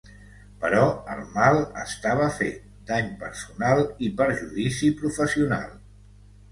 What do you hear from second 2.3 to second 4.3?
fet: dany personal i